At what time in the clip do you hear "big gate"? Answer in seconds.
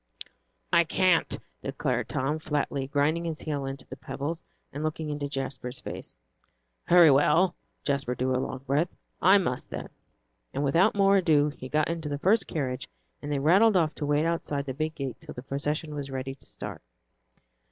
14.73-15.17